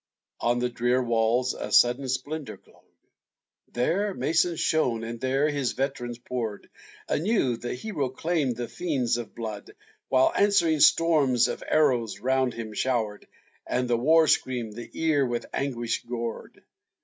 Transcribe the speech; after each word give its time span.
On 0.39 0.57
the 0.57 0.67
drear 0.69 0.99
walls 1.03 1.53
a 1.53 1.71
sudden 1.71 2.09
splendor 2.09 2.57
glow'd, 2.57 2.85
There 3.71 4.15
Mason 4.15 4.55
shone, 4.55 5.03
and 5.03 5.21
there 5.21 5.47
his 5.47 5.73
veterans 5.73 6.17
pour'd. 6.17 6.71
Anew 7.07 7.55
the 7.55 7.75
hero 7.75 8.09
claim'd 8.09 8.55
the 8.55 8.67
fiends 8.67 9.17
of 9.17 9.35
blood, 9.35 9.69
While 10.09 10.33
answering 10.35 10.79
storms 10.79 11.47
of 11.47 11.63
arrows 11.67 12.19
round 12.19 12.55
him 12.55 12.73
shower'd, 12.73 13.27
And 13.67 13.87
the 13.87 13.95
war 13.95 14.25
scream 14.27 14.71
the 14.71 14.89
ear 14.95 15.23
with 15.23 15.45
anguish 15.53 16.01
gored. 16.03 16.63